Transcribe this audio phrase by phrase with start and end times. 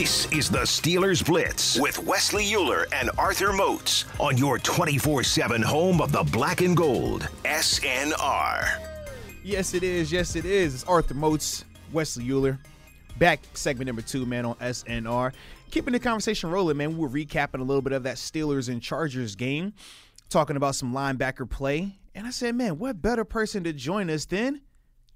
[0.00, 5.60] This is the Steelers Blitz with Wesley Euler and Arthur Moats on your 24 7
[5.60, 8.80] home of the black and gold, SNR.
[9.44, 10.10] Yes, it is.
[10.10, 10.72] Yes, it is.
[10.72, 12.58] It's Arthur Moats, Wesley Euler.
[13.18, 15.34] Back segment number two, man, on SNR.
[15.70, 16.96] Keeping the conversation rolling, man.
[16.96, 19.74] We were recapping a little bit of that Steelers and Chargers game,
[20.30, 21.94] talking about some linebacker play.
[22.14, 24.62] And I said, man, what better person to join us than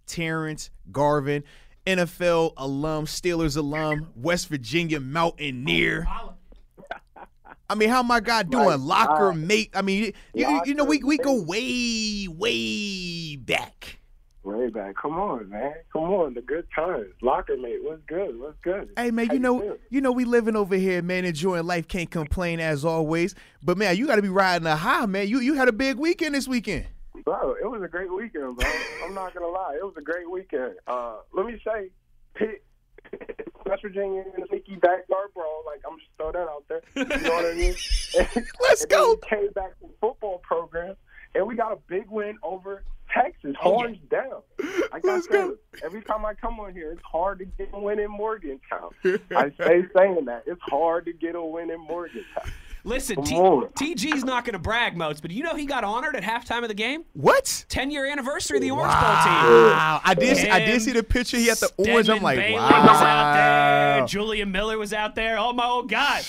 [0.06, 1.44] Terrence Garvin,
[1.86, 6.06] NFL alum, Steelers alum, West Virginia Mountaineer.
[7.70, 8.66] I mean, how my guy doing?
[8.66, 8.78] Right.
[8.78, 9.70] Locker Uh, mate.
[9.74, 13.98] I mean, you, you, you know, we, we go way, way back.
[14.42, 14.94] Way back.
[15.00, 15.72] Come on, man.
[15.90, 16.34] Come on.
[16.34, 17.06] The good times.
[17.22, 17.78] Locker mate.
[17.82, 18.38] What's good?
[18.38, 18.90] What's good?
[18.94, 19.76] Hey man, How you know, feel?
[19.88, 21.88] you know, we living over here, man, enjoying life.
[21.88, 23.34] Can't complain as always.
[23.62, 25.28] But man, you got to be riding a high, man.
[25.28, 26.84] You you had a big weekend this weekend.
[27.24, 28.70] Bro, it was a great weekend, bro.
[29.04, 29.76] I'm not gonna lie.
[29.78, 30.74] It was a great weekend.
[30.86, 31.88] Uh, let me say,
[32.34, 32.62] Pitt,
[33.64, 35.62] West Virginia in a sneaky backyard brawl.
[35.64, 36.82] Like I'm just throw that out there.
[36.94, 37.74] You know what I mean?
[38.60, 39.14] Let's and then go.
[39.22, 40.96] we came back to the football program,
[41.34, 44.42] and we got a big win over Texas, horns down.
[44.92, 45.56] Like Let's I said, go.
[45.82, 48.90] every time I come on here, it's hard to get a win in Morgantown.
[49.34, 52.52] I stay saying that it's hard to get a win in Morgantown.
[52.86, 56.22] Listen, T- TG's not going to brag, Moats, but you know he got honored at
[56.22, 57.04] halftime of the game?
[57.14, 57.64] What?
[57.70, 59.08] 10 year anniversary of the Orange Bowl team.
[59.08, 60.00] Wow!
[60.04, 60.36] I did.
[60.36, 61.38] See, I did see the picture.
[61.38, 62.10] He had the orange.
[62.10, 62.82] I'm like, Bailey wow.
[62.82, 64.06] was out there.
[64.06, 65.38] Julian Miller was out there.
[65.38, 66.22] Oh, my old God.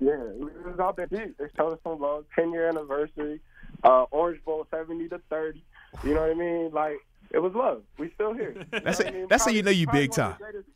[0.00, 1.06] Yeah, it was out there.
[1.06, 1.38] Deep.
[1.38, 2.24] They showed us some love.
[2.34, 3.40] Ten year anniversary,
[3.84, 5.62] uh, Orange Bowl seventy to thirty.
[6.02, 6.70] You know what I mean?
[6.72, 6.96] Like
[7.30, 7.82] it was love.
[7.98, 8.56] We still here.
[8.72, 9.14] You That's know it.
[9.14, 9.26] mean?
[9.28, 10.36] That's how you know you big time.
[10.38, 10.68] greatest-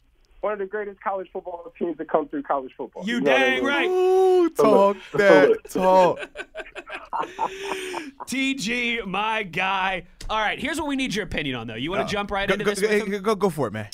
[0.44, 3.02] One of the greatest college football teams to come through college football.
[3.06, 3.64] You know what I dang mean?
[3.64, 3.88] right.
[3.88, 5.62] Ooh, talk Salute.
[5.64, 6.20] that talk.
[8.26, 10.04] TG, my guy.
[10.28, 11.76] All right, here's what we need your opinion on, though.
[11.76, 13.88] You want to jump right Go, into go, this go, go, go for it, man.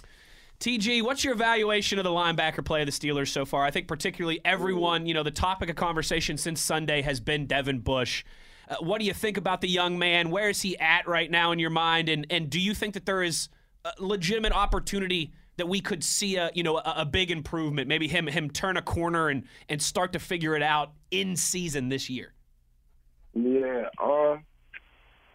[0.59, 3.65] TG, what's your evaluation of the linebacker play of the Steelers so far?
[3.65, 7.79] I think particularly everyone, you know, the topic of conversation since Sunday has been Devin
[7.79, 8.25] Bush.
[8.69, 10.31] Uh, what do you think about the young man?
[10.31, 12.09] Where is he at right now in your mind?
[12.09, 13.51] And and do you think that there is
[13.85, 15.31] a legitimate opportunity
[15.61, 17.87] that we could see a you know a, a big improvement?
[17.87, 21.91] Maybe him him turn a corner and and start to figure it out in season
[21.91, 22.33] this year.
[23.35, 23.85] Yeah.
[24.03, 24.45] Um.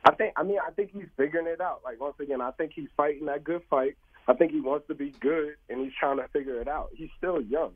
[0.03, 0.33] I think.
[0.35, 1.81] I mean, I think he's figuring it out.
[1.83, 3.97] Like once again, I think he's fighting that good fight.
[4.27, 6.89] I think he wants to be good, and he's trying to figure it out.
[6.95, 7.73] He's still young.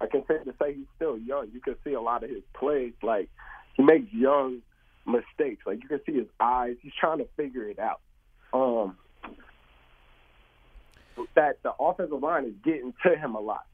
[0.00, 1.50] I can say to say he's still young.
[1.52, 2.94] You can see a lot of his plays.
[3.02, 3.28] Like
[3.76, 4.62] he makes young
[5.06, 5.62] mistakes.
[5.64, 6.74] Like you can see his eyes.
[6.82, 8.00] He's trying to figure it out.
[8.52, 8.98] Um.
[11.34, 13.64] That the offensive line is getting to him a lot.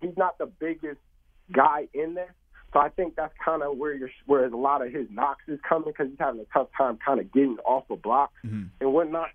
[0.00, 1.00] He's not the biggest
[1.52, 2.34] guy in there.
[2.72, 5.60] So I think that's kind of where you're, where a lot of his knocks is
[5.66, 8.64] coming because he's having a tough time kind of getting off the blocks mm-hmm.
[8.80, 9.28] and whatnot.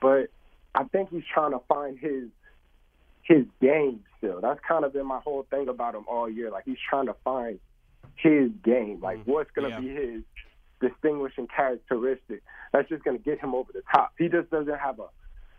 [0.00, 0.28] But
[0.74, 2.28] I think he's trying to find his
[3.22, 4.40] his game still.
[4.40, 6.50] That's kind of been my whole thing about him all year.
[6.50, 7.58] Like he's trying to find
[8.14, 9.00] his game.
[9.02, 9.32] Like mm-hmm.
[9.32, 9.80] what's going to Yeah.
[9.80, 10.22] be his
[10.80, 14.12] distinguishing characteristic that's just going to get him over the top.
[14.18, 15.08] He just doesn't have a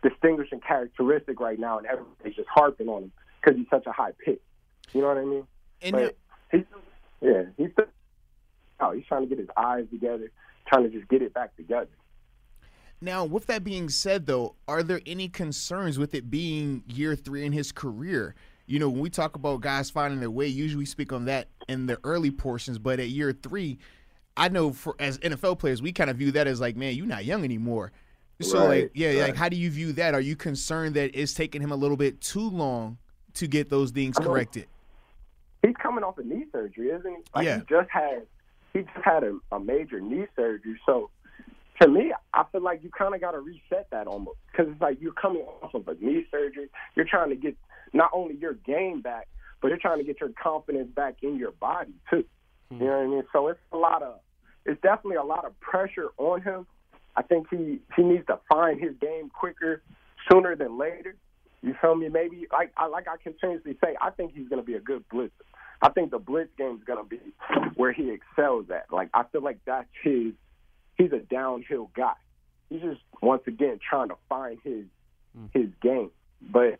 [0.07, 4.11] distinguishing characteristic right now, and everybody's just harping on him because he's such a high
[4.23, 4.41] pick.
[4.93, 5.47] You know what I mean?
[5.81, 6.17] And But
[6.51, 6.63] he's
[7.21, 7.69] yeah, he's
[8.79, 10.31] oh, he's trying to get his eyes together,
[10.67, 11.89] trying to just get it back together.
[12.99, 17.45] Now, with that being said, though, are there any concerns with it being year three
[17.45, 18.33] in his career?
[18.65, 21.47] You know, when we talk about guys finding their way, usually we speak on that
[21.67, 23.77] in the early portions, but at year three,
[24.35, 27.05] I know for as NFL players, we kind of view that as like, man, you're
[27.05, 27.91] not young anymore.
[28.41, 30.13] So, like, Right, yeah, like, how do you view that?
[30.13, 32.97] Are you concerned that it's taking him a little bit too long
[33.33, 34.67] to get those things corrected?
[35.63, 37.17] He's coming off a knee surgery, isn't he?
[37.35, 37.59] Like Yeah.
[37.59, 38.27] he just had
[38.73, 40.79] he just had a, a major knee surgery.
[40.85, 41.09] So
[41.81, 44.81] to me, I feel like you kind of got to reset that almost because it's
[44.81, 46.69] like you're coming off of a knee surgery.
[46.95, 47.57] You're trying to get
[47.93, 49.27] not only your game back,
[49.61, 52.25] but you're trying to get your confidence back in your body too.
[52.69, 52.83] You hmm.
[52.83, 53.23] know what I mean?
[53.33, 54.19] So it's a lot of
[54.65, 56.67] it's definitely a lot of pressure on him.
[57.17, 59.81] I think he he needs to find his game quicker,
[60.31, 61.15] sooner than later.
[61.63, 62.09] You feel me?
[62.09, 65.03] Maybe like I like I continuously say, I think he's going to be a good
[65.09, 65.31] blitzer.
[65.81, 67.19] I think the blitz game is going to be
[67.75, 68.85] where he excels at.
[68.93, 70.33] Like I feel like that's his.
[70.97, 72.13] He's a downhill guy.
[72.69, 74.85] He's just once again trying to find his
[75.35, 75.49] mm.
[75.53, 76.11] his game.
[76.41, 76.79] But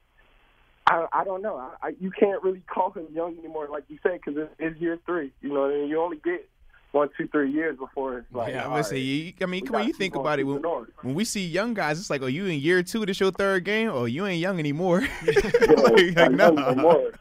[0.87, 1.57] I I don't know.
[1.57, 4.79] I, I you can't really call him young anymore, like you said, because it's, it's
[4.79, 5.31] year three.
[5.41, 5.87] You know, mean?
[5.87, 6.47] you only get
[6.91, 8.53] one, two, three years before it's like.
[8.53, 8.97] Yeah, I'm gonna say.
[8.99, 9.87] You, I mean, we come on.
[9.87, 10.43] You think about it.
[10.45, 13.05] When, when we see young guys, it's like, oh, you in year two?
[13.05, 13.89] This your third game?
[13.89, 15.01] Oh, you ain't young anymore.
[15.27, 16.49] Yeah, like, like, nah.
[16.51, 17.11] no more.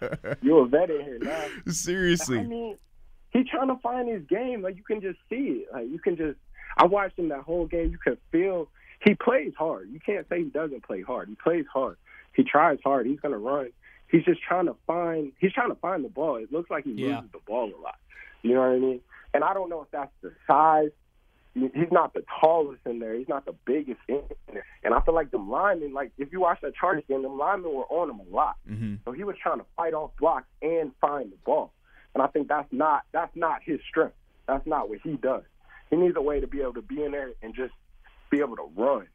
[0.42, 1.44] You're a vet in here now.
[1.72, 2.38] Seriously.
[2.38, 2.76] I mean,
[3.30, 4.62] he's trying to find his game.
[4.62, 5.68] Like you can just see it.
[5.72, 6.38] Like you can just.
[6.78, 7.90] I watched him that whole game.
[7.90, 8.68] You can feel
[9.04, 9.88] he plays hard.
[9.90, 11.28] You can't say he doesn't play hard.
[11.28, 11.96] He plays hard.
[12.34, 13.06] He tries hard.
[13.06, 13.70] He's gonna run.
[14.10, 16.36] he's just trying to find he's trying to find the ball.
[16.36, 17.16] It looks like he Yeah.
[17.16, 17.96] loses the ball a lot.
[18.42, 19.00] You know what I mean?
[19.36, 20.90] And I don't know if that's the size.
[21.54, 23.14] He's not the tallest in there.
[23.14, 24.22] He's not the biggest in
[24.52, 24.64] there.
[24.82, 27.72] And I feel like them linemen, like if you watch that Chargers game, them linemen
[27.72, 28.56] were on him a lot.
[28.70, 28.94] Mm-hmm.
[29.04, 31.72] So he was trying to fight off blocks and find the ball.
[32.14, 34.14] And I think that's not that's not his strength.
[34.46, 35.42] That's not what he does.
[35.90, 37.72] He needs a way to be able to be in there and just
[38.30, 39.06] be able to run.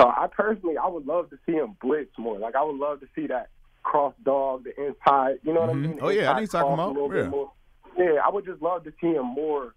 [0.00, 2.38] So I personally, I would love to see him blitz more.
[2.38, 3.48] Like I would love to see that
[3.82, 5.38] cross dog, the inside.
[5.42, 5.72] You know what Mhm.
[5.72, 5.98] I mean?
[6.02, 6.92] Oh, yeah, I know Inside you're talking a about.
[6.94, 7.30] little bit Yeah.
[7.30, 7.52] more.
[7.96, 9.74] Yeah, I would just love to see him more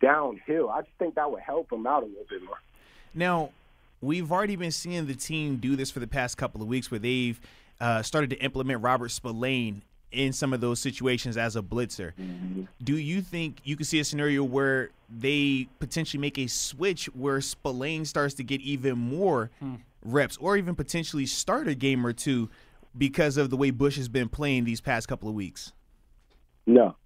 [0.00, 0.70] downhill.
[0.70, 2.56] I just think that would help him out a little bit more.
[3.14, 3.50] Now,
[4.00, 7.00] we've already been seeing the team do this for the past couple of weeks where
[7.00, 7.38] they've
[7.80, 9.82] uh, started to implement Robert Spillane
[10.12, 12.12] in some of those situations as a blitzer.
[12.82, 17.40] Do you think you could see a scenario where they potentially make a switch where
[17.40, 19.50] Spillane starts to get even more
[20.04, 22.48] reps or even potentially start a game or two
[22.96, 25.72] because of the way Bush has been playing these past couple of weeks?
[26.66, 26.96] No.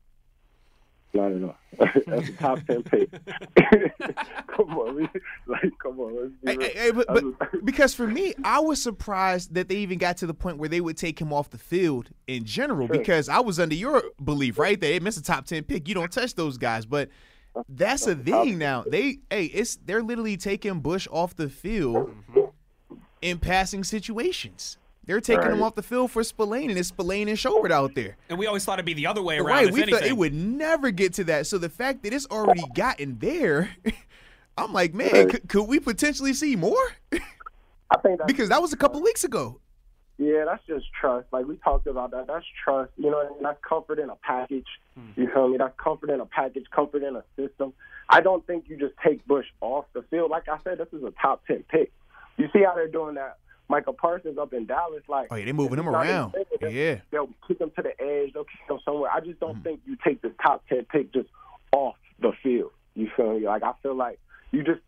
[1.14, 1.56] Not all.
[2.06, 3.08] That's a top ten pick.
[4.48, 5.08] come on, we,
[5.46, 6.16] like, come on.
[6.16, 9.76] Let's be Hey, hey, hey, but, but because for me, I was surprised that they
[9.76, 12.88] even got to the point where they would take him off the field in general.
[12.88, 12.98] Sure.
[12.98, 14.80] Because I was under your belief, right?
[14.80, 15.88] That it missed a top ten pick.
[15.88, 17.10] You don't touch those guys, but
[17.68, 18.84] that's a thing now.
[18.84, 22.96] They hey, it's they're literally taking Bush off the field mm-hmm.
[23.22, 24.78] in passing situations.
[25.06, 28.16] They're taking him off the field for Spillane, and it's Spillane and Schobert out there.
[28.28, 29.46] And we always thought it'd be the other way around.
[29.46, 30.00] Right, we anything.
[30.00, 31.46] thought it would never get to that.
[31.46, 33.70] So the fact that it's already gotten there,
[34.56, 36.92] I'm like, man, could, could we potentially see more?
[37.12, 39.60] I think that's because that was a couple weeks ago.
[40.16, 41.26] Yeah, that's just trust.
[41.32, 42.26] Like we talked about that.
[42.26, 42.92] That's trust.
[42.96, 44.66] You know, and that's comfort in a package.
[44.94, 45.20] Hmm.
[45.20, 45.58] You feel me?
[45.58, 47.72] That's comfort in a package, comfort in a system.
[48.08, 50.30] I don't think you just take Bush off the field.
[50.30, 51.92] Like I said, this is a top ten pick.
[52.36, 53.38] You see how they're doing that?
[53.68, 56.34] Micah Parsons up in Dallas, like Oh yeah, they moving him around.
[56.60, 58.32] Yeah, they'll kick him to the edge.
[58.32, 59.10] They'll kick him somewhere.
[59.10, 59.62] I just don't mm-hmm.
[59.62, 61.28] think you take the top ten pick just
[61.72, 62.72] off the field.
[62.94, 63.46] You feel me?
[63.46, 64.18] Like I feel like
[64.52, 64.80] you just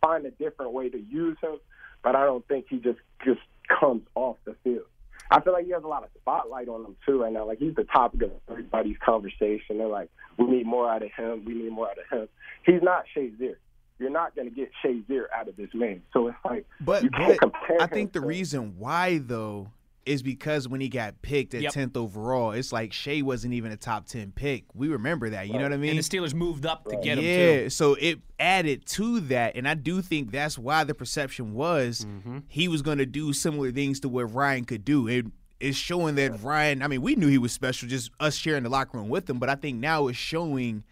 [0.00, 1.58] find a different way to use him,
[2.02, 4.86] but I don't think he just just comes off the field.
[5.30, 7.46] I feel like he has a lot of spotlight on him too right now.
[7.46, 9.78] Like he's the topic of everybody's conversation.
[9.78, 11.44] They're like, we need more out of him.
[11.44, 12.28] We need more out of him.
[12.66, 13.56] He's not Shazier.
[14.02, 16.02] You're not going to get Shazier out of this man.
[16.12, 17.80] So it's like but you can't but compare.
[17.80, 19.68] I think the to- reason why though
[20.04, 21.72] is because when he got picked at Yep.
[21.72, 24.64] tenth overall, it's like Shea wasn't even a top ten pick.
[24.74, 25.46] We remember that.
[25.46, 25.90] You know what I mean?
[25.90, 27.70] And the Steelers moved up to get him yeah, too.
[27.70, 32.38] so it added to that, and I do think that's why the perception was Mm-hmm.
[32.48, 35.06] he was going to do similar things to what Ryan could do.
[35.06, 35.26] It
[35.60, 36.82] is showing that Ryan.
[36.82, 39.38] I mean, we knew he was special, just us sharing the locker room with him.
[39.38, 40.82] But I think now it's showing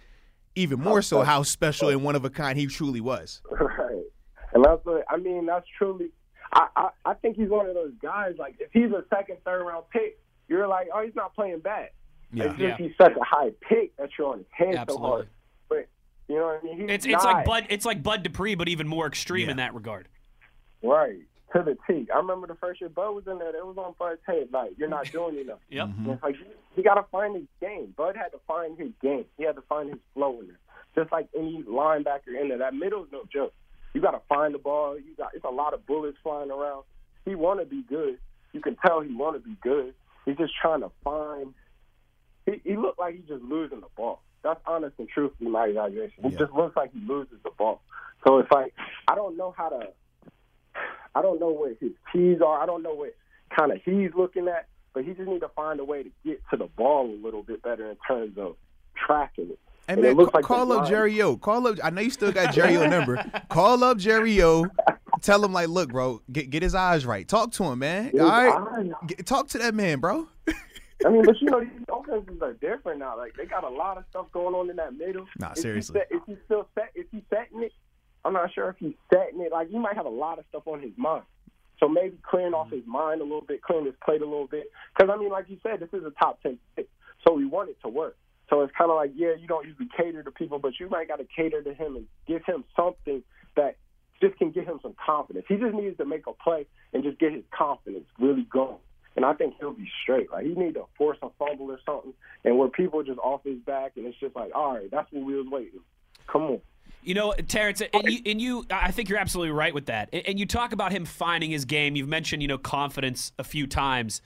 [0.61, 3.41] even more so how special and one of a kind he truly was.
[3.51, 4.03] Right.
[4.53, 5.47] And that's what I mean.
[5.47, 6.11] That's truly.
[6.53, 8.35] I, I I think he's one of those guys.
[8.39, 10.19] Like if he's a second, third round pick,
[10.49, 11.91] you're like, oh, he's not playing bad.
[12.33, 12.45] Yeah.
[12.45, 12.77] It's just Yeah.
[12.77, 15.09] he's such a high pick that you're on his head so Absolutely.
[15.09, 15.29] hard.
[15.69, 15.89] But
[16.29, 16.81] you know what I mean?
[16.81, 17.45] He's It's it's like.
[17.47, 19.51] Bud it's like Bud Dupree, but even more extreme Yeah.
[19.53, 20.09] in that regard.
[20.83, 21.19] right
[21.53, 22.09] to the T.
[22.13, 23.55] I remember the first year Bud was in there.
[23.55, 24.49] It was on Bud's head.
[24.53, 25.59] Like you're not doing enough.
[25.71, 25.87] Yep.
[25.89, 26.11] Mm-hmm.
[26.11, 26.37] It's like
[26.77, 27.93] he got to find his game.
[27.97, 29.25] Bud had to find his game.
[29.37, 30.59] He had to find his flow in there.
[30.97, 33.53] Just like any linebacker in there, that middle is no joke.
[33.95, 34.97] You got to find the ball.
[34.99, 36.85] You got it's a lot of bullets flying around.
[37.25, 38.19] He want to be good.
[38.53, 39.95] You can tell he want to be good.
[40.27, 41.55] He's just trying to find.
[42.47, 44.23] He, he looked like he's just losing the ball.
[44.43, 46.23] That's honest and truthfully my evaluation.
[46.25, 46.39] He Yeah.
[46.39, 47.83] just looks like he loses the ball.
[48.27, 48.75] So it's like
[49.09, 49.89] I don't know how to.
[51.15, 52.61] I don't know what his keys are.
[52.63, 53.15] I don't know what
[53.57, 56.41] kind of he's looking at, but he just need to find a way to get
[56.51, 58.57] to the ball a little bit better in terms of
[58.97, 59.59] tracking it.
[59.87, 61.37] Hey And man, it looks ca- like call up line- Jerry O.
[61.37, 61.79] Call up.
[61.83, 63.25] I know you still got Jerry O number.
[63.49, 64.67] call up Jerry O.
[65.23, 67.27] Tell him like, look, bro, get get his eyes right.
[67.27, 68.13] Talk to him, man.
[68.21, 68.91] All right.
[69.07, 70.29] Get- talk to that man, bro.
[71.05, 73.17] I mean, but you know, these offenses are different now.
[73.17, 75.27] Like they got a lot of stuff going on in that middle.
[75.39, 75.99] Nah, he seriously.
[76.01, 77.73] set- if he's still set, if he's setting it,
[78.25, 79.53] I'm not sure if he's setting it.
[79.53, 81.25] Like he might have a lot of stuff on his mind.
[81.79, 82.77] So maybe clearing off mm-hmm.
[82.77, 84.67] his mind a little bit, clearing his plate a little bit.
[84.95, 86.89] Because I mean, like you said, this is a top ten pick,
[87.27, 88.17] so we want it to work.
[88.51, 91.09] So it's kind of like, yeah, you don't usually cater to people, but you might
[91.09, 93.23] got to cater to him and give him something
[93.57, 93.77] that
[94.21, 95.47] just can give him some confidence.
[95.49, 98.77] He just needs to make a play and just get his confidence really going.
[99.17, 100.31] And I think he'll be straight.
[100.31, 102.13] Like he need to force a fumble or something,
[102.45, 105.25] and where people just off his back, and it's just like, all right, that's what
[105.25, 105.81] we was waiting.
[106.27, 106.61] Come on.
[107.03, 110.11] You know, Terrence, and you, and you, I think you're absolutely right with that.
[110.13, 111.97] And you talk about him finding his game.
[111.97, 114.21] You've mentioned, you know, confidence a few times.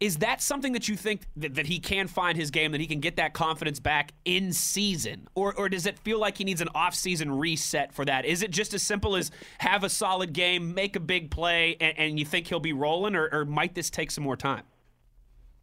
[0.00, 2.86] Is that something that you think that, that he can find his game, that he
[2.86, 5.26] can get that confidence back in season?
[5.34, 8.26] Or, or does it feel like he needs an off-season reset for that?
[8.26, 11.96] Is it just as simple as have a solid game, make a big play, and,
[11.96, 14.64] and you think he'll be rolling, or, or might this take some more time?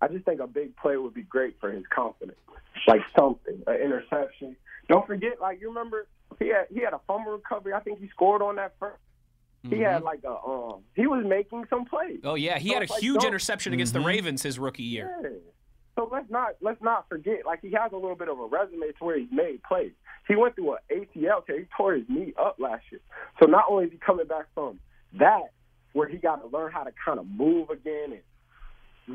[0.02, 2.40] I just think a big play would be great for his confidence,
[2.88, 4.56] like something, an interception.
[4.90, 6.08] Don't forget, like you remember,
[6.40, 7.74] he had he had a fumble recovery.
[7.74, 9.00] I think he scored on that first.
[9.70, 12.20] He had like a um, he was making some plays.
[12.24, 14.84] Oh yeah, he So had a like, huge don't- interception against the Ravens his rookie
[14.84, 15.16] year.
[15.24, 15.30] Yeah.
[15.96, 17.46] So let's not let's not forget.
[17.46, 19.92] Like he has a little bit of a resume to where he's made plays.
[20.28, 21.60] He went through an ACL tear.
[21.60, 23.00] He tore his knee up last year.
[23.42, 24.80] So not only is he coming back from
[25.20, 25.52] that,
[25.94, 28.22] where he got to learn how to kind of move again and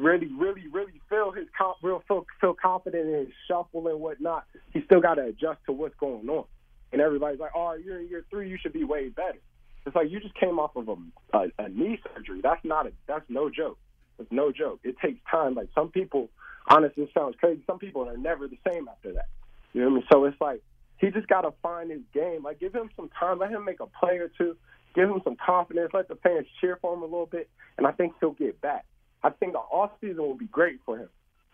[0.03, 4.45] really, really, really feel his comp, real feel, feel confident in his shuffle and whatnot.
[4.73, 6.45] He still got to adjust to what's going on.
[6.93, 8.49] And everybody's like, "Oh, you're in year three.
[8.49, 9.39] You should be way better."
[9.87, 10.97] It's like you just came off of a,
[11.37, 12.41] a, a knee surgery.
[12.43, 13.79] That's not a that's no joke.
[14.19, 14.81] It's no joke.
[14.85, 15.55] It takes time.
[15.55, 16.29] Like some people,
[16.69, 17.63] honestly, it sounds crazy.
[17.67, 19.29] Some people are never the same after that.
[19.73, 20.05] You know what I mean?
[20.13, 20.63] So it's like
[20.99, 22.43] he just got to find his game.
[22.43, 23.39] Like give him some time.
[23.39, 24.57] Let him make a play or two.
[24.95, 25.91] Give him some confidence.
[25.95, 28.85] Let the fans cheer for him a little bit, and I think he'll get back.
[29.23, 31.09] I think the off season will be great for him.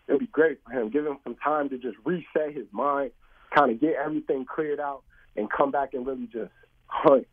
[0.07, 0.89] It'll be great for him.
[0.89, 3.11] Give him some time to just reset his mind,
[3.55, 5.03] kind of get everything cleared out,
[5.35, 6.51] and come back and really just
[6.87, 7.27] hunt.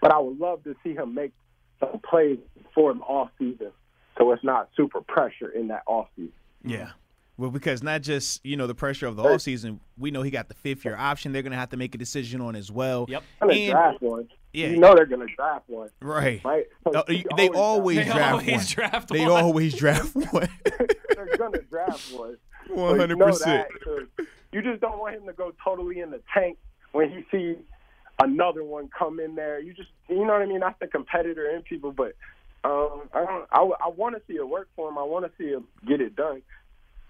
[0.00, 1.32] But I would love to see him make
[1.80, 2.38] some plays
[2.74, 3.72] for the off season,
[4.16, 6.32] so it's not super pressure in that off season.
[6.64, 6.90] Yeah.
[7.36, 10.30] Well, because not just you know the pressure of the off season, we know he
[10.30, 11.32] got the fifth year option.
[11.32, 13.06] They're gonna have to make a decision on as well.
[13.08, 13.22] Yep.
[13.42, 14.28] And- draft one.
[14.52, 14.68] Yeah.
[14.68, 16.42] You know they're gonna draft one, Right.
[16.42, 16.64] right?
[16.86, 18.64] Uh, so No, they always always They draft always one.
[18.66, 19.42] draft They one.
[19.44, 20.48] always draft one.
[21.14, 22.36] they're gonna draft one.
[22.66, 23.68] So One you hundred know percent.
[24.52, 26.58] You just don't want him to go totally in the tank
[26.92, 27.56] when he sees
[28.22, 29.60] another one come in there.
[29.60, 30.60] You just, you know what I mean?
[30.60, 32.14] That's the competitor in people, but
[32.64, 33.46] um, I don't.
[33.52, 34.98] I, I want to see it work for him.
[34.98, 36.42] I want to see him get it done.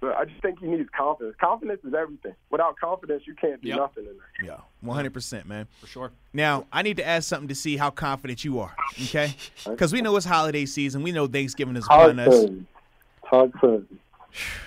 [0.00, 1.34] But I just think he needs confidence.
[1.40, 2.34] Confidence is everything.
[2.50, 3.78] Without confidence, you can't do Yep.
[3.78, 4.48] nothing in there.
[4.50, 5.66] Yeah, one hundred percent, man.
[5.80, 6.12] For sure.
[6.32, 8.76] Now I need to ask something to see how confident you are.
[9.04, 9.34] Okay,
[9.66, 11.02] because we know it's holiday season.
[11.02, 12.46] We know Thanksgiving is upon us.
[13.28, 13.86] Talk to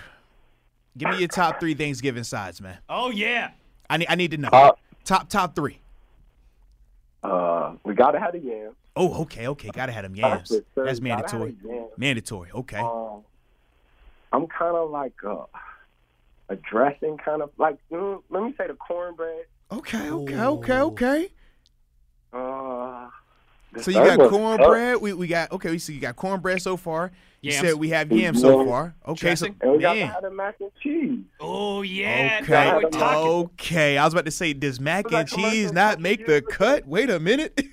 [0.97, 2.79] Give me your top three Thanksgiving sides, man.
[2.89, 3.51] Oh yeah.
[3.89, 4.07] I need.
[4.09, 4.49] I need to know.
[4.49, 4.79] Top.
[5.11, 5.77] Top top three.
[7.21, 8.75] Uh, we gotta have the yams.
[8.95, 9.69] Oh, okay, okay.
[9.73, 10.47] Gotta have them yams.
[10.47, 10.85] That's it, sir.
[10.85, 11.55] That's Gotta have mandatory.
[11.65, 11.91] yams.
[11.97, 12.51] Mandatory.
[12.51, 12.77] Okay.
[12.77, 13.23] Um,
[14.31, 15.43] I'm kind of like a,
[16.47, 17.75] a dressing kind of like.
[17.91, 19.47] Mm, let me say the cornbread.
[19.69, 20.09] Okay.
[20.11, 20.39] Okay.
[20.39, 20.79] Okay.
[20.79, 21.27] Okay.
[22.31, 23.20] Uh, the
[23.79, 24.97] So you got one's cornbread.
[25.01, 25.77] We, we got okay.
[25.77, 27.11] So you got cornbread so far.
[27.41, 27.67] You Yams.
[27.67, 28.93] said we have yams so far.
[29.07, 29.35] Okay.
[29.35, 29.53] So Dressing.
[29.53, 29.61] tough.
[29.63, 30.07] And we got man.
[30.09, 31.19] have the mac and cheese.
[31.39, 32.39] Oh yeah.
[32.43, 32.51] Okay.
[32.51, 33.29] Now we're talking.
[33.29, 33.97] Okay.
[33.97, 36.47] I was about to say, does mac and cheese not make the ago?
[36.51, 36.87] cut?
[36.87, 37.59] Wait a minute.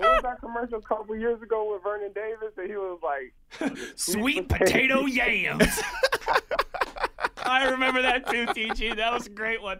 [0.00, 2.52] What was that commercial a couple years ago with Vernon Davis?
[2.58, 3.32] And he was like,
[3.96, 5.66] Sweet potato yams.
[7.46, 8.96] I remember that too, TG.
[8.96, 9.78] That was a great one.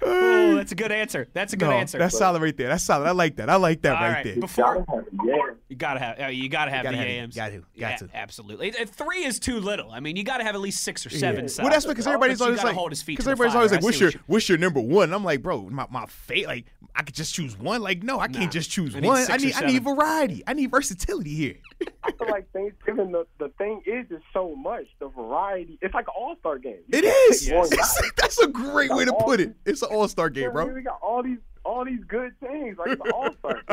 [0.00, 1.26] Oh, that's a good answer.
[1.32, 1.98] That's a good no, answer.
[1.98, 2.68] that's solid right there.
[2.68, 3.06] That's solid.
[3.08, 3.50] I like that.
[3.50, 4.36] I like that All right, right, there.
[4.36, 7.10] before you gotta have the you gotta have, uh, you gotta have Gotta the have
[7.10, 7.14] it.
[7.14, 7.34] yams.
[7.34, 7.58] Got to.
[7.58, 8.08] Got yeah, to.
[8.14, 8.70] absolutely.
[8.78, 9.90] Uh, Three is too little.
[9.90, 11.48] I mean, you gotta have at least six or seven.
[11.58, 13.58] Well, that's because everybody's always like, hold his feet because everybody's fire.
[13.58, 15.04] always like, see what's your you- what's your number one?
[15.04, 17.82] And I'm like, bro, my my fate, like I could just choose one.
[17.82, 19.26] Like, no, I can't just choose I one.
[19.28, 20.44] I need I need variety.
[20.46, 21.56] I need versatility here.
[22.04, 22.46] I feel like
[22.96, 24.84] Thanksgiving, the, the thing is, is so much.
[25.00, 25.78] The variety.
[25.82, 26.78] It's like an all star game.
[26.88, 27.50] You It is.
[27.50, 27.68] one
[28.16, 29.54] That's, a great way to put it.
[29.64, 30.72] It's an all star game, You know what I mean?
[30.72, 30.76] bro.
[30.76, 32.78] We got all these all these good things.
[32.78, 33.60] Like it's all star.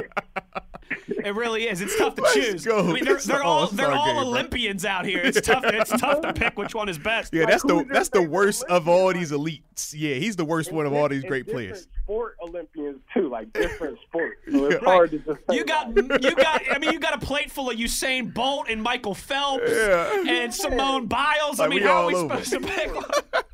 [1.23, 1.81] It really is.
[1.81, 2.65] It's tough to Let's choose.
[2.65, 2.79] go.
[2.79, 4.25] I mean, they're, they're all they're all game, bro.
[4.25, 5.19] Olympians out here.
[5.23, 5.63] It's tough.
[5.65, 7.33] It's tough to pick which one is best.
[7.33, 9.93] Yeah, Like, that's the that's the worst of all these elites.
[9.95, 11.87] Yeah, he's the worst one of all these great players.
[12.03, 14.37] Sport Olympians too, like different sports.
[14.51, 14.89] So it's Yeah.
[14.89, 15.39] hard to just.
[15.49, 18.81] You got you got I mean you got a plate full of Usain Bolt and
[18.81, 20.23] Michael Phelps Yeah.
[20.27, 21.59] and Simone Biles.
[21.59, 22.91] I Like, mean, we how are we supposed to pick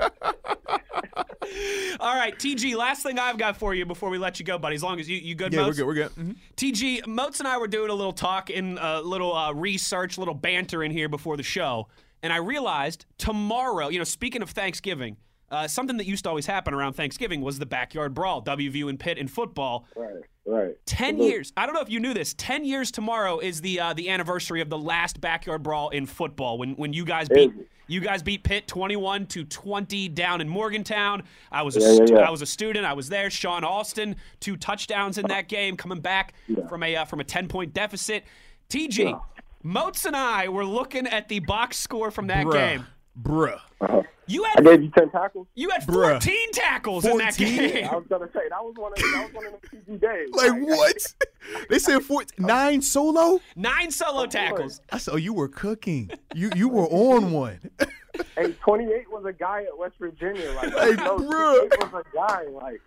[2.27, 4.75] right, TG, last thing I've got for you before we let you go, buddy.
[4.75, 5.85] As long as you, you good, Yeah, we're good.
[5.87, 6.11] We're good.
[6.11, 6.35] Mhm.
[6.55, 10.33] TG, Moats and I were doing a little talk in a little uh, research, little
[10.33, 11.87] banter in here before the show,
[12.21, 15.17] and I realized tomorrow, you know, speaking of Thanksgiving,
[15.49, 18.99] uh, something that used to always happen around Thanksgiving was the backyard brawl, WVU and
[18.99, 19.87] Pitt in football.
[19.95, 20.75] right, right.
[20.85, 21.53] 10 years.
[21.55, 22.33] I don't know if you knew this.
[22.37, 26.57] 10 years tomorrow is the uh, the anniversary of the last backyard brawl in football
[26.57, 27.67] when when you guys beat Is it?
[27.87, 31.23] You guys beat Pitt 21 to 20 down in Morgantown.
[31.51, 32.19] I was a Yeah, yeah, stu- yeah.
[32.21, 32.85] I was a student.
[32.85, 33.29] I was there.
[33.29, 36.33] Sean Austin, two touchdowns in that game coming back
[36.69, 38.23] from a uh, from a 10-point deficit.
[38.69, 39.19] TG, Yeah.
[39.63, 42.53] Moats and I were looking at the box score from that Bruh.
[42.53, 42.85] game.
[43.21, 43.59] Bruh.
[43.81, 44.01] Uh-huh.
[44.27, 45.47] You I had gave you ten tackles.
[45.55, 46.11] you had Bruh.
[46.13, 47.57] 14 tackles in that 14?
[47.57, 47.87] game.
[47.89, 50.29] I was gonna say that was one of that was one of the PG days.
[50.33, 51.13] Like what?
[51.69, 53.39] they said four, nine solo.
[53.55, 54.81] Nine solo tackles.
[54.91, 56.11] I said, oh, you were cooking.
[56.35, 57.59] You you were on one.
[58.35, 60.51] Hey, 28 was a guy at West Virginia.
[60.53, 61.69] Like, Hey, no, bruh.
[61.93, 62.45] was a guy.
[62.49, 62.81] Like,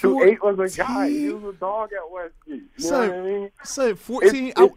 [0.00, 1.08] 28 was a guy.
[1.08, 2.30] He was a dog at Westview.
[2.46, 3.50] You know Son, what I mean?
[3.64, 4.52] son, fourteen.
[4.54, 4.68] I,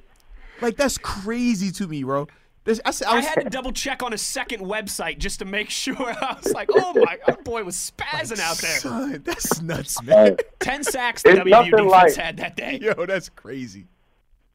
[0.61, 2.27] like that's crazy to me, bro.
[2.65, 5.45] This, I, said, I, I had to double check on a second website just to
[5.45, 5.95] make sure.
[5.97, 8.79] I was like, oh my, our boy was spazzing out there.
[8.79, 10.37] Son, that's nuts, man.
[10.59, 12.79] Ten sacks the It's WU defense like- had that day.
[12.81, 13.87] Yo, that's crazy.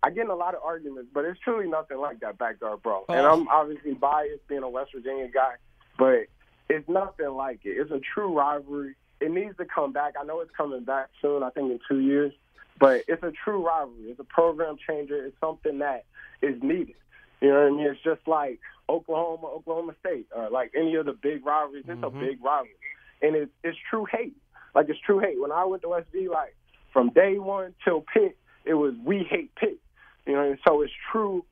[0.02, 3.06] I get in a lot of arguments, but it's truly nothing like that backyard brawl.
[3.08, 3.14] Oh.
[3.14, 3.32] And Oh.
[3.32, 5.54] I'm obviously biased being a West Virginia guy,
[5.99, 6.26] but
[6.68, 7.70] it's nothing like it.
[7.78, 8.96] It's a true rivalry.
[9.20, 10.12] It needs to come back.
[10.20, 11.42] I know it's coming back soon.
[11.42, 12.34] I think in two years,
[12.78, 14.11] but it's a true rivalry.
[14.11, 15.25] It's a program changer.
[15.25, 16.04] It's something that
[16.42, 16.96] is needed.
[17.44, 17.86] You know what I mean?
[17.88, 18.58] It's just like
[18.88, 21.84] Oklahoma, Oklahoma State, or like any of the big rivalries.
[21.86, 22.18] It's a mm-hmm.
[22.18, 22.70] big rivalry,
[23.20, 24.34] and it's it's true hate.
[24.74, 25.38] Like it's true hate.
[25.38, 26.56] When I went to West V, like
[26.90, 29.78] from day one till Pitt, it was we hate Pitt.
[30.26, 31.44] You know, and so it's true,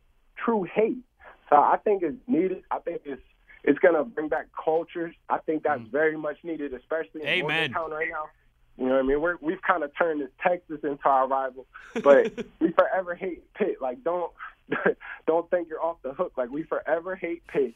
[0.43, 1.05] true hate.
[1.51, 2.63] So I think it's needed.
[2.71, 3.21] I think it's
[3.63, 5.15] it's gonna bring back cultures.
[5.29, 5.93] I think that's mm.
[5.93, 7.71] very much needed, especially in Amen.
[7.71, 8.31] Morgantown right now.
[8.79, 9.21] You know what I mean?
[9.21, 11.67] We're, we've kind of turned this Texas into our rival,
[12.03, 13.83] but we forever hate Pitt.
[13.83, 14.33] Like, don't
[15.27, 16.33] don't think you're off the hook.
[16.37, 17.75] Like, we forever hate Pitt,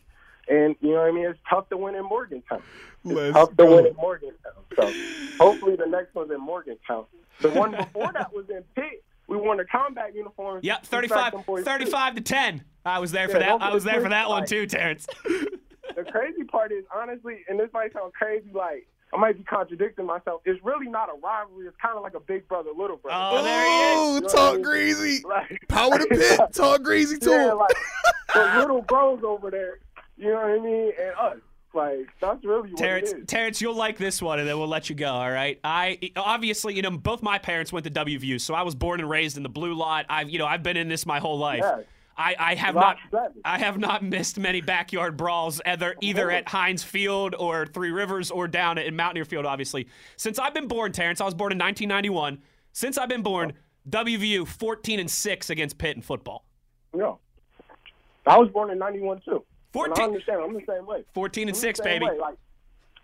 [0.48, 1.26] and you know what I mean?
[1.26, 2.62] It's tough to win in Morgantown.
[3.04, 4.52] It's Let's tough to win in Morgantown.
[4.76, 4.92] So
[5.38, 7.04] hopefully the next one's in Morgantown.
[7.40, 9.04] The one before that was in Pitt.
[9.28, 10.64] We won the combat uniforms.
[10.64, 11.70] Yep, We 35, smacked them boys, too.
[11.70, 12.64] 35 to 10.
[12.84, 13.60] I was there for that.
[13.60, 15.06] I was there for that one too, Terrence.
[15.24, 20.04] the crazy part is honestly, and this might sound crazy, like I might be contradicting
[20.04, 20.42] myself.
[20.44, 21.66] It's really not a rivalry.
[21.66, 23.38] It's kind of like a big brother, little brother.
[23.38, 23.98] Oh, there he is.
[23.98, 24.62] Oh, You know talk what I mean?
[24.62, 25.22] greasy.
[25.26, 26.40] Like, Power to pit.
[26.52, 27.74] Talk greasy to yeah, like
[28.34, 29.78] the little bros over there.
[30.18, 30.92] You know what I mean?
[31.00, 31.38] And us.
[31.74, 33.26] Like that's really what Terrence, it is.
[33.26, 35.08] Terrence, you'll like this one, and then we'll let you go.
[35.12, 35.60] All right.
[35.62, 39.10] I obviously, you know, both my parents went to WVU, so I was born and
[39.10, 40.06] raised in the blue lot.
[40.08, 41.60] I've, you know, I've been in this my whole life.
[41.62, 41.80] Yes.
[42.18, 43.42] I, I have not, seven.
[43.44, 48.30] I have not missed many backyard brawls, either either at Heinz Field or Three Rivers
[48.30, 49.44] or down at Mountaineer Field.
[49.44, 52.38] Obviously, since I've been born, Terrence, I was born in 1991.
[52.72, 53.52] Since I've been born,
[53.88, 56.46] WVU 14 and six against Pitt in football.
[56.94, 57.18] No.
[58.26, 59.32] I was born in '91 too.
[59.34, 60.40] And 14 I understand.
[60.40, 61.04] I'm the same way.
[61.12, 62.06] 14 and I'm six, baby.
[62.06, 62.36] Like,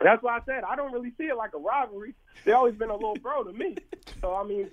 [0.03, 2.15] that's why I said I don't really see it like a rivalry.
[2.45, 3.77] They always been a little bro to me.
[4.21, 4.69] So I mean,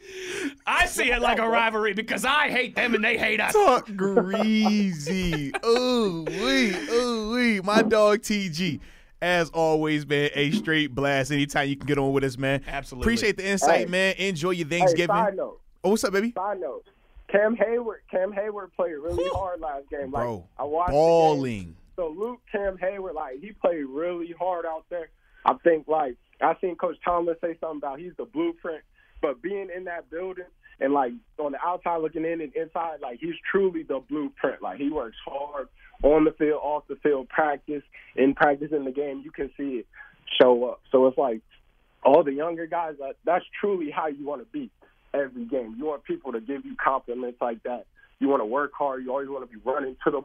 [0.65, 3.53] I see it like a rivalry because I hate them and they hate us.
[3.53, 5.51] Talk greasy.
[5.65, 7.61] Ooh, wee, ooh, wee.
[7.61, 8.79] My dog TG.
[9.21, 11.29] As always, man, a straight blast.
[11.31, 12.63] Anytime you can get on with us, man.
[12.65, 13.03] Absolutely.
[13.05, 13.85] Appreciate the insight, Hey.
[13.85, 14.15] man.
[14.17, 15.13] Enjoy your hey, Thanksgiving.
[15.13, 15.59] side note.
[15.83, 16.31] oh, what's up, baby?
[16.31, 16.85] Side note.
[17.29, 17.99] Cam Hayward.
[18.09, 20.11] Cam Hayward played really hard last game.
[20.11, 21.01] Like Bro, I watched the game.
[21.01, 21.75] balling.
[21.97, 25.09] So Luke Cam Hayward, like he played really hard out there.
[25.45, 28.83] I think like I seen Coach Tomlin say something about he's the blueprint,
[29.21, 30.45] but being in that building
[30.79, 34.61] and like on the outside looking in and inside, like he's truly the blueprint.
[34.61, 35.67] Like he works hard
[36.03, 37.83] on the field, off the field, practice,
[38.15, 39.87] in practice in the game, you can see it
[40.41, 40.81] show up.
[40.91, 41.41] So it's like
[42.03, 44.69] all the younger guys, that, that's truly how you want to be
[45.13, 45.75] every game.
[45.77, 47.85] You want people to give you compliments like that.
[48.19, 49.03] You want to work hard.
[49.03, 50.21] You always want to be running to the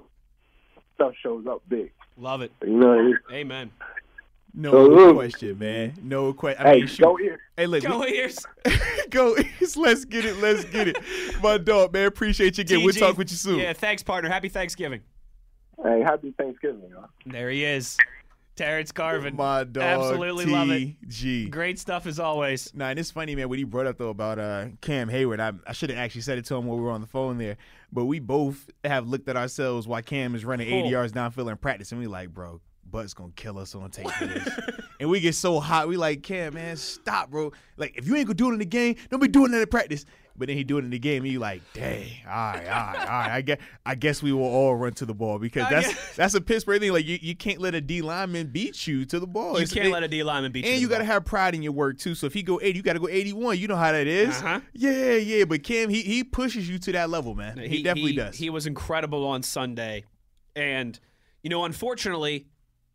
[0.95, 1.93] stuff shows up big.
[2.17, 2.53] Love it.
[2.63, 3.19] You know what I mean?
[3.33, 3.71] Amen.
[4.57, 5.15] No Salute.
[5.17, 5.95] question, man.
[6.03, 6.65] No question.
[6.65, 7.03] I Hey, mean, shoot.
[7.03, 7.41] go here.
[7.57, 8.39] Hey, look, Go we- ears.
[9.11, 9.37] go.
[9.77, 10.37] Let's get it.
[10.39, 10.97] Let's get it.
[11.43, 12.07] My dog, man.
[12.07, 12.85] Appreciate you again.
[12.85, 13.59] We'll talk with you soon.
[13.59, 14.31] Yeah, thanks, partner.
[14.31, 15.01] Happy Thanksgiving.
[15.83, 17.09] Hey, happy Thanksgiving, y'all.
[17.27, 17.97] There he is.
[18.55, 19.35] Terrence Garvin.
[19.35, 20.95] My dog, Absolutely love it.
[21.09, 21.49] G.
[21.49, 22.73] Great stuff as always.
[22.73, 23.49] Nah, and it's funny, man.
[23.49, 26.39] What he brought up though about uh, Cam Hayward, I, I should have actually said
[26.39, 27.57] it to him while we were on the phone there.
[27.93, 31.57] But we both have looked at ourselves while Cam is running 80 yards downfield in
[31.57, 32.61] practice, and we like, bro,
[32.95, 34.07] Butt's gonna kill us on tape
[35.01, 37.53] and we get so hot, we like, Cam, man, stop, bro.
[37.77, 39.67] Like, if you ain't gonna do it in the game, don't be doing it in
[39.67, 40.05] practice.
[40.37, 42.87] But then he do it in the game, and you like, dang, all right, all
[42.87, 43.31] right, all right.
[43.31, 46.41] I guess I guess we will all run to the ball because that's that's a
[46.41, 46.93] Pittsburgh thing.
[46.93, 49.55] Like, you, you can't let a D lineman beat you to the ball.
[49.57, 50.73] You It's- can't it- let a D lineman beat you.
[50.73, 52.15] and you got to have pride in your work too.
[52.17, 53.59] So if he go 80, you got to go 81.
[53.59, 54.37] You know how that is.
[54.37, 54.61] Uh-huh.
[54.73, 55.45] Yeah, yeah.
[55.45, 57.59] But Cam, he he pushes you to that level, man.
[57.59, 58.37] He, definitely he, does.
[58.37, 60.05] He was incredible on Sunday,
[60.57, 60.99] and
[61.45, 62.47] you know, unfortunately,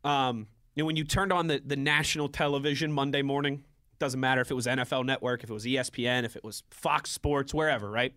[0.09, 3.63] um, you know, when you turned on the the national television Monday morning,
[3.99, 7.11] doesn't matter if it was NFL Network, if it was ESPN, if it was Fox
[7.11, 8.13] Sports, wherever, right?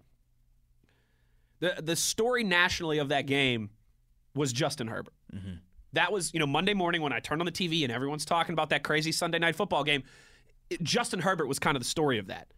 [1.61, 3.71] The the story nationally of that game
[4.35, 5.15] was Justin Herbert.
[5.35, 5.55] Mm-hmm.
[5.95, 8.55] That was, you know, Monday morning when I turned on the TV and everyone's talking
[8.55, 10.03] about that crazy Sunday night football game.
[10.71, 12.49] it- Justin Herbert was kind of the story of that.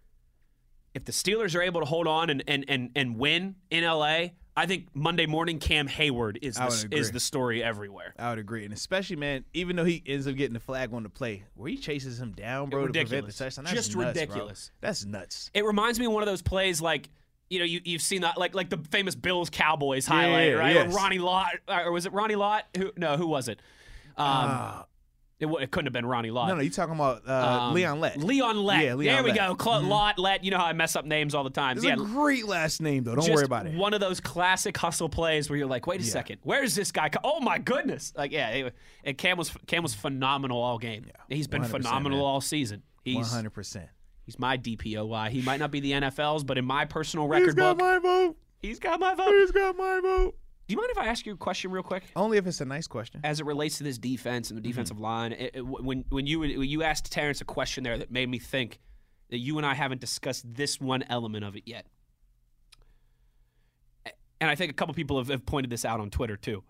[0.95, 4.29] If the Steelers are able to hold on and and and, and win in LA,
[4.57, 8.15] I think Monday morning Cam Hayward is the, is the story everywhere.
[8.19, 11.03] I would agree, and especially, man, even though he ends up getting the flag on
[11.03, 13.39] the play, where he chases him down, bro, to prevent the Ridiculous.
[13.39, 13.65] touchdown.
[13.65, 14.07] That's Just nuts, bro.
[14.23, 14.71] ridiculous.
[14.81, 15.51] That's nuts.
[15.55, 17.09] It reminds me of one of those plays like
[17.51, 20.75] you know you you've seen that like like the famous Bills Cowboys highlight Yeah, right
[20.75, 20.95] yes.
[20.95, 23.61] Ronnie Lott or was it Ronnie Lott who no who was it
[24.17, 24.83] um, Uh,
[25.41, 26.49] It, w- it couldn't have been Ronnie Lott.
[26.49, 27.33] No, no, you talking about uh,
[27.69, 28.19] Um, Leon Lett.
[28.19, 28.85] Leon Lett.
[28.85, 29.59] Yeah, Leon there we Lett.
[29.59, 29.65] go.
[29.65, 30.45] Cl- Lott, Lett.
[30.45, 31.77] You know how I mess up names all the time.
[31.77, 33.17] It's yeah, a great last name though.
[33.17, 33.75] Don't worry about it.
[33.75, 37.09] One of those classic hustle plays where you're like, wait a second, where's this guy?
[37.09, 38.13] co- Oh my goodness!
[38.17, 41.07] Like, yeah, it, and Cam was Cam was phenomenal all game.
[41.29, 42.27] He's been phenomenal man.
[42.27, 42.83] all season.
[43.05, 43.89] He's hundred percent.
[44.25, 45.31] he's my DPOY.
[45.31, 47.99] He might not be the NFL's, but in my personal record book, He's got my
[47.99, 48.37] vote.
[48.63, 49.33] he's got my vote.
[49.35, 50.37] He's got my vote.
[50.67, 52.05] Do you mind if I ask you a question real quick?
[52.17, 53.21] Only if it's a nice question.
[53.23, 54.71] as it relates to this defense and the mm-hmm.
[54.71, 58.11] defensive line, it, it- when when you when you asked Terrence a question there that
[58.11, 58.81] made me think
[59.31, 61.87] that you and I haven't discussed this one element of it yet,
[64.41, 66.63] and I think a couple people have, have pointed this out on Twitter too.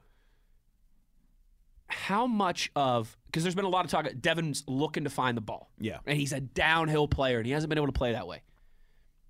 [1.88, 4.06] How much of because there's been a lot of talk.
[4.20, 5.98] Devin's looking to find the ball, Yeah.
[6.06, 8.42] and he's a downhill player, and he hasn't been able to play that way.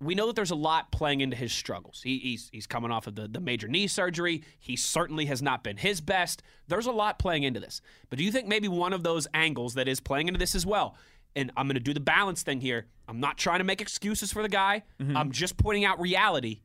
[0.05, 2.01] We know that there's a lot playing into his struggles.
[2.03, 4.43] He, he's he's coming off of the, the major knee surgery.
[4.59, 6.43] He certainly has not been his best.
[6.67, 7.81] There's a lot playing into this.
[8.09, 10.65] But do you think maybe one of those angles that is playing into this as
[10.65, 10.95] well?
[11.35, 12.85] And I'm going to do the balance thing here.
[13.07, 14.83] I'm not trying to make excuses for the guy.
[15.01, 15.17] Mm-hmm.
[15.17, 16.61] I'm just pointing out reality.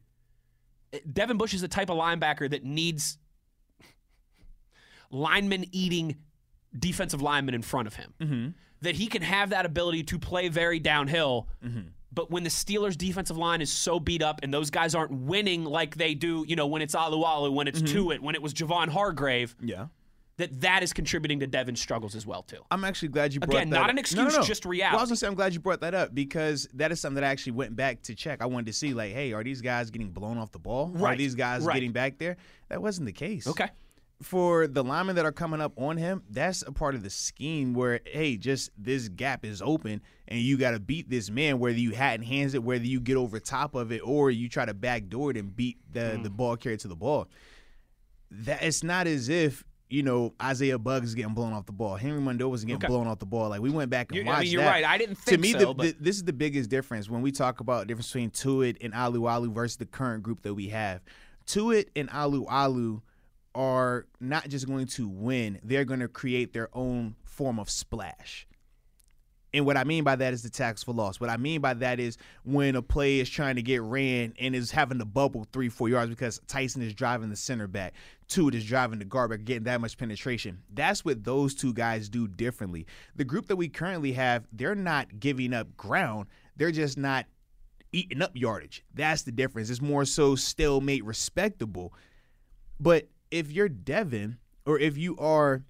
[1.12, 3.18] Devin Bush is the type of linebacker that needs
[5.10, 6.16] lineman eating
[6.78, 8.14] defensive linemen in front of him.
[8.20, 8.48] Mm-hmm.
[8.82, 11.48] That he can have that ability to play very downhill.
[11.64, 11.88] Mm-hmm.
[12.12, 15.64] But when the Steelers' defensive line is so beat up and those guys aren't winning
[15.64, 18.08] like they do, you know, when it's Alualu, when it's mm-hmm.
[18.08, 19.86] Tuitt, when it was Javon Hargrave, Yeah.
[20.38, 22.62] that that is contributing to Devin's struggles as well too.
[22.70, 23.90] I'm actually glad you brought Again, that not up.
[23.90, 24.44] an excuse, no, no.
[24.44, 27.00] just Well, I was gonna say I'm glad you brought that up because that is
[27.00, 28.42] something that I actually went back to check.
[28.42, 30.92] I wanted to see like, hey, are these guys getting blown off the ball?
[31.04, 31.74] Are these guys right.
[31.74, 32.36] getting back there?
[32.70, 33.46] That wasn't the case.
[33.46, 33.68] Okay.
[34.22, 37.72] For the linemen that are coming up on him, that's a part of the scheme
[37.72, 41.78] where, hey, just this gap is open and you got to beat this man, whether
[41.78, 44.66] you hat and hands it, whether you get over top of it, or you try
[44.66, 46.22] to backdoor it and beat the, Mm.
[46.24, 47.28] the ball carrier to the ball.
[48.30, 51.96] That it's not as if you know Isaiah Buggs is getting blown off the ball.
[51.96, 52.86] Henry Mondeaux was getting Okay.
[52.88, 53.48] blown off the ball.
[53.48, 54.70] Like we went back and You- I watched mean, you're that.
[54.70, 54.84] right.
[54.84, 57.22] I didn't think to me, so, the, but- the, this is the biggest difference when
[57.22, 60.68] we talk about the difference between Tuitt and Alualu versus the current group that we
[60.68, 61.00] have.
[61.46, 63.00] Tuitt and Alualu
[63.54, 68.46] are not just going to win; they're going to create their own form of splash.
[69.52, 71.18] And what I mean by that is the tax for loss.
[71.18, 74.54] What I mean by that is when a play is trying to get ran and
[74.54, 77.94] is having to bubble three, four yards because Tyson is driving the center back,
[78.28, 80.62] Tuitt is driving the guard back, getting that much penetration.
[80.72, 82.86] That's what those two guys do differently.
[83.16, 86.26] The group that we currently have, they're not giving up ground.
[86.56, 87.26] They're just not
[87.92, 88.84] eating up yardage.
[88.94, 89.68] That's the difference.
[89.68, 91.92] It's more so stalemate respectable.
[92.78, 95.64] But if you're Devin, or if you are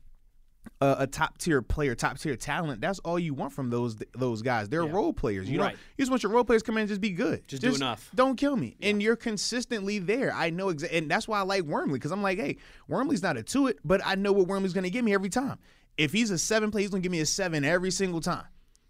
[0.81, 4.43] a, a top tier player, top tier talent, that's all you want from those those
[4.43, 4.69] guys.
[4.69, 5.49] They're role players.
[5.49, 5.75] You Right.
[5.75, 7.47] know, you just want your role players to come in and just be good.
[7.49, 8.11] Just do enough.
[8.15, 8.77] Don't kill me.
[8.83, 10.33] And you're consistently there.
[10.35, 12.57] I know exactly, and that's why I like Wormley because I'm like, hey,
[12.89, 15.59] Wormley's not a Tuitt, but I know what Wormley's going to give me every time.
[15.97, 18.45] If he's a seven play, he's going to give me a seven every single time.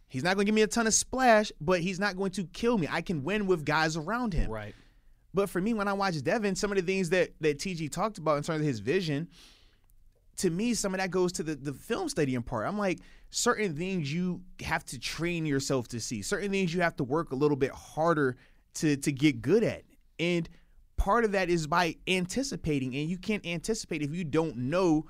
[0.09, 2.45] He's not going to give me a ton of splash, but he's not going to
[2.45, 2.89] kill me.
[2.91, 4.51] I can win with guys around him.
[4.51, 4.75] Right.
[5.33, 8.19] But for me, when I watch Devin, some of the things that that TG talked
[8.19, 9.29] about in terms of his vision,
[10.39, 12.67] to me, some of that goes to the, the film studying part.
[12.67, 12.99] I'm like,
[13.31, 17.33] certain things you have to train yourself to see, certain things you have to work
[17.33, 18.37] a little bit harder
[18.75, 19.83] to to get good at.
[20.19, 20.49] And
[20.97, 25.07] part of that is by anticipating, and you can't anticipate if you don't know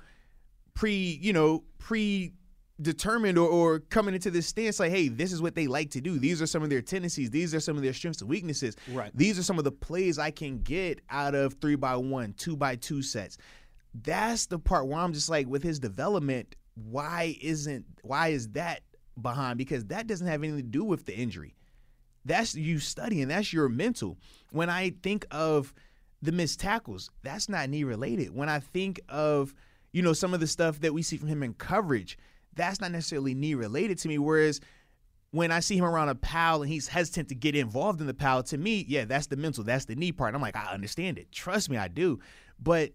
[0.73, 2.33] pre, you know, pre
[2.81, 6.01] determined or, or coming into this stance like hey this is what they like to
[6.01, 6.17] do.
[6.19, 7.29] These are some of their tendencies.
[7.29, 8.75] These are some of their strengths and weaknesses.
[8.91, 9.11] Right.
[9.13, 12.55] these are some of the plays i can get out of three by one two
[12.55, 13.37] by two sets.
[13.93, 18.81] That's the part where i'm just like with his development why isn't why is that
[19.21, 19.57] behind?
[19.57, 21.53] Because that doesn't have anything to do with the injury.
[22.25, 24.17] That's you studying that's your mental.
[24.51, 25.73] When i think of
[26.21, 29.53] the missed tackles that's not knee related when i think of
[29.91, 32.17] you know some of the stuff that we see from him in coverage
[32.55, 34.59] that's not necessarily knee related to me whereas
[35.31, 38.13] when I see him around a pal and he's hesitant to get involved in the
[38.13, 40.35] pal, to me, yeah, that's the mental, that's the knee part.
[40.35, 41.31] I'm like, I understand it.
[41.31, 42.19] Trust me, I do.
[42.59, 42.91] But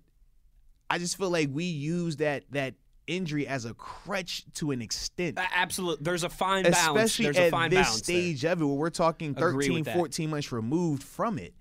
[0.91, 2.75] I just feel like we use that that
[3.07, 5.39] injury as a crutch to an extent.
[5.55, 6.05] Absolutely.
[6.05, 7.13] There's a fine balance.
[7.13, 8.17] Especially There's at a fine this balance there.
[8.17, 11.55] stage of it where we're talking 13, 14 months removed from it.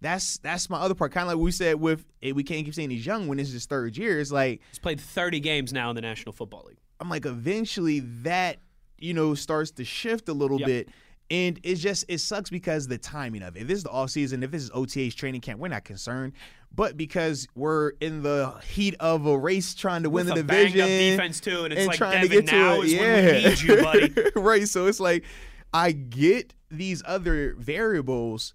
[0.00, 1.12] That's that's my other part.
[1.12, 3.66] Kind of like we said with we can't keep saying he's young when it's his
[3.66, 4.20] third year.
[4.20, 6.78] It's like He's played 30 games now in the National Football League.
[7.00, 8.58] I'm like, eventually that,
[8.98, 10.66] you know, starts to shift a little Yep.
[10.66, 10.88] bit.
[11.28, 13.62] And it's just, it sucks because the timing of it.
[13.62, 16.34] If this is the off season, if this is OTA's training camp, we're not concerned.
[16.74, 20.82] But because we're in the heat of a race trying to win the division.
[20.82, 23.00] up defense, too, and it's like, trying to Devin, get to now it, is yeah.
[23.00, 24.14] when we need you, buddy.
[24.36, 24.68] right.
[24.68, 25.24] So it's like,
[25.72, 28.54] I get these other variables,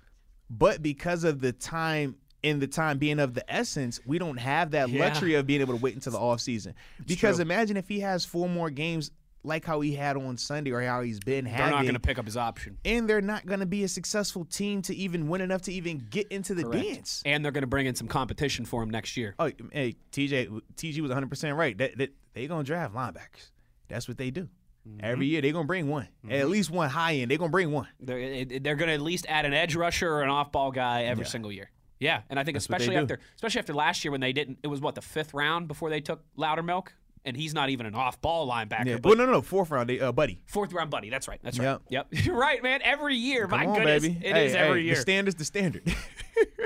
[0.49, 4.71] but because of the time and the time being of the essence, we don't have
[4.71, 5.01] that Yeah.
[5.06, 6.73] luxury of being able to wait until the off season.
[7.06, 7.43] Because true.
[7.43, 9.12] imagine if he has four more games
[9.43, 11.71] like how he had on Sunday or how he's been They're having.
[11.71, 12.77] not going to pick up his option.
[12.86, 16.06] and they're not going to be a successful team to even win enough to even
[16.12, 16.84] get into the Correct.
[16.86, 17.23] dance.
[17.25, 19.34] And they're going to bring in some competition for him next year.
[19.39, 21.75] Oh, hey, TJ, TG was 100 percent right.
[21.77, 23.49] That, that they gonna draft linebackers.
[23.88, 24.47] That's what they do.
[24.88, 24.99] Mm-hmm.
[25.04, 27.30] Every year they're gonna bring one, at least one high end.
[27.32, 27.88] They're gonna bring one.
[27.99, 31.25] They're, they're going to at least add an edge rusher or an off-ball guy every
[31.25, 31.69] single year.
[32.02, 34.68] Yeah, and I think they especially after especially after last year when they didn't it
[34.68, 36.88] was what the 5th round before they took Loudermilk
[37.24, 38.86] and he's not even an off-ball linebacker.
[38.86, 38.96] Yeah.
[38.98, 40.42] But Well, no, no, no, fourth round, uh, buddy.
[40.46, 41.12] Fourth round buddy.
[41.12, 41.40] That's right.
[41.44, 41.66] That's right.
[41.66, 41.82] Yep.
[42.12, 42.26] Yep.
[42.26, 42.82] You're right, man.
[42.84, 43.48] Every year.
[43.48, 44.02] Come My on, goodness.
[44.02, 44.18] baby.
[44.26, 44.96] it hey, is every year.
[44.96, 45.84] The standard's the standard.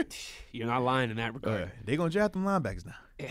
[0.51, 1.63] You're not lying in that regard.
[1.63, 2.95] Uh, they gonna draft them linebackers now.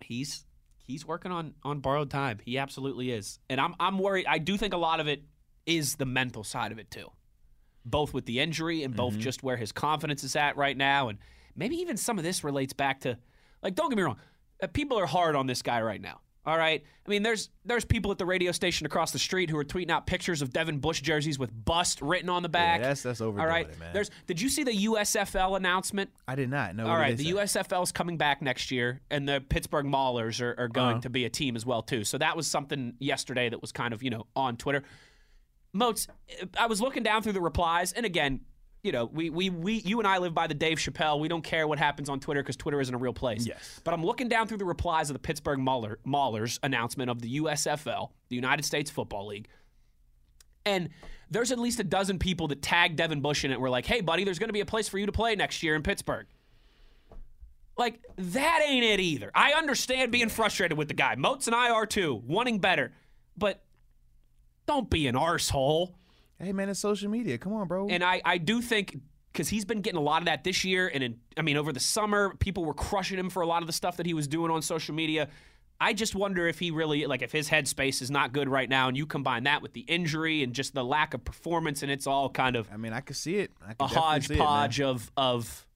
[0.00, 0.44] he's
[0.76, 2.38] he's working on on borrowed time.
[2.44, 3.38] He absolutely is.
[3.48, 4.26] And I'm I'm worried.
[4.28, 5.22] I do think a lot of it
[5.64, 7.10] is the mental side of it too.
[7.84, 8.96] Both with the injury and Mm-hmm.
[8.96, 11.18] both just where his confidence is at right now and
[11.56, 13.18] maybe even some of this relates back to
[13.62, 14.16] like don't get me wrong.
[14.62, 16.20] uh, People are hard on this guy right now.
[16.44, 16.82] All right.
[17.06, 19.90] I mean, there's there's people at the radio station across the street who are tweeting
[19.90, 22.80] out pictures of Devin Bush jerseys with "bust" written on the back.
[22.80, 23.68] that's- that's All overdoing right.
[23.68, 23.92] it, man.
[23.92, 24.10] There's.
[24.26, 26.88] Did you see the USFL announcement I did not know.
[26.88, 30.66] all right, the USFL is coming back next year, and the Pittsburgh Maulers are, are
[30.68, 31.00] going Uh-huh.
[31.02, 32.02] to be a team as well too.
[32.02, 34.82] So that was something yesterday that was kind of you know on Twitter.
[35.72, 36.06] Moats,
[36.58, 38.40] I was looking down through the replies, and again,
[38.82, 41.20] you know, we we we you and I live by the Dave Chappelle.
[41.20, 43.46] We don't care what happens on Twitter because Twitter isn't a real place.
[43.46, 43.80] Yes.
[43.84, 47.38] But I'm looking down through the replies of the Pittsburgh Mauler, Maulers announcement of the
[47.40, 49.48] USFL, the United States Football League.
[50.66, 50.90] And
[51.30, 53.60] there's at least a dozen people that tagged Devin Bush in it.
[53.60, 55.62] Were like, "Hey, buddy, there's going to be a place for you to play next
[55.62, 56.26] year in Pittsburgh."
[57.78, 59.30] Like that ain't it either.
[59.34, 61.14] I understand being frustrated with the guy.
[61.14, 62.92] Moats and I are too, wanting better,
[63.36, 63.62] but
[64.66, 65.94] don't be an arsehole.
[66.38, 67.38] Hey man, it's social media.
[67.38, 67.88] Come on, bro.
[67.88, 68.98] And I, I do think
[69.32, 71.72] because he's been getting a lot of that this year, and in, I mean over
[71.72, 74.26] the summer, people were crushing him for a lot of the stuff that he was
[74.28, 75.28] doing on social media.
[75.80, 78.88] I just wonder if he really like if his headspace is not good right now,
[78.88, 82.06] and you combine that with the injury and just the lack of performance, and it's
[82.06, 83.50] all kind of I mean, I could see it.
[83.66, 85.66] I a could definitely see it, hodgepodge of of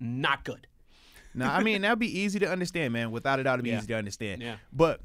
[0.00, 0.66] not good.
[1.34, 3.10] No, I mean that'd be easy to understand, man.
[3.10, 3.78] Without a doubt, it'd be Yeah.
[3.78, 4.42] easy to understand.
[4.42, 4.56] Yeah.
[4.72, 5.00] But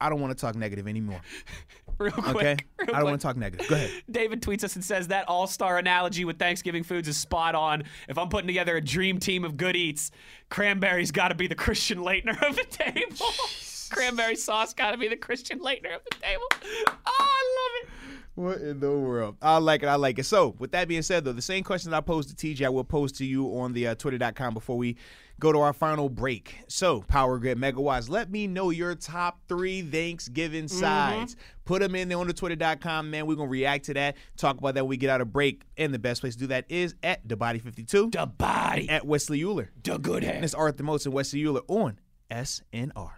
[0.00, 1.20] I don't want to talk negative anymore.
[1.98, 3.04] Real quick, Okay, real I don't quick.
[3.04, 3.68] want to talk negative.
[3.68, 3.90] Go ahead.
[4.10, 7.84] David tweets us and says that all star analogy with Thanksgiving foods is spot on.
[8.06, 10.10] If I'm putting together a dream team of good eats,
[10.50, 13.26] cranberry's got to be the Christian Laettner of the table.
[13.90, 16.42] Cranberry sauce got to be the Christian Laettner of the table.
[16.86, 17.88] Oh, I love it.
[18.34, 19.36] What in the world?
[19.40, 19.86] I like it.
[19.86, 20.24] I like it.
[20.26, 22.68] So, with that being said, though, the same question that I posed to TJ, I
[22.68, 24.96] will pose to you on the uh, Twitter.com before we
[25.40, 26.58] go to our final break.
[26.68, 30.78] So, Power Grid Megawatts, let me know your top three Thanksgiving mm-hmm.
[30.78, 31.36] sides.
[31.64, 33.26] Put them in there on the Twitter.com, man.
[33.26, 35.62] We're going to react to that, talk about that when we get out of break.
[35.76, 39.06] And the best place to do that is at The Body 52 The body, at
[39.06, 39.70] Wesley Euler.
[39.82, 40.44] the good And head.
[40.44, 41.98] it's Arthur Moats and Wesley Euler on
[42.30, 43.10] SNR.